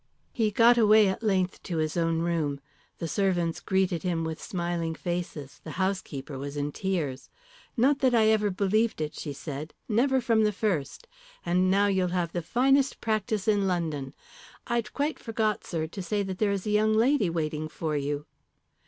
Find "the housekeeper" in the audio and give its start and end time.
5.63-6.39